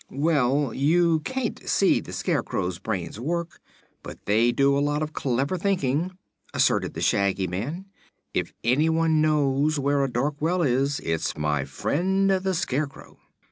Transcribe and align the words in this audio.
"Well, 0.09 0.73
you 0.73 1.19
can't 1.19 1.61
see 1.69 1.99
the 2.01 2.11
Scarecrow's 2.11 2.79
brains 2.79 3.19
work, 3.19 3.61
but 4.01 4.17
they 4.25 4.51
do 4.51 4.75
a 4.75 4.81
lot 4.81 5.03
of 5.03 5.13
clever 5.13 5.59
thinking," 5.59 6.17
asserted 6.55 6.95
the 6.95 7.01
Shaggy 7.01 7.45
Man. 7.45 7.85
"If 8.33 8.51
anyone 8.63 9.21
knows 9.21 9.77
where 9.77 10.03
a 10.03 10.09
dark 10.09 10.37
well 10.41 10.63
is, 10.63 10.99
it's 11.01 11.37
my 11.37 11.65
friend 11.65 12.31
the 12.31 12.55
Scarecrow." 12.55 13.19